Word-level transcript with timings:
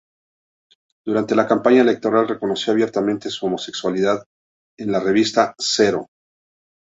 Durante 1.05 1.35
la 1.35 1.45
campaña 1.47 1.81
electoral 1.83 2.27
reconoció 2.27 2.73
abiertamente 2.73 3.29
su 3.29 3.45
homosexualidad 3.45 4.25
en 4.79 4.91
la 4.91 4.99
revista 4.99 5.53
"Zero". 5.59 6.07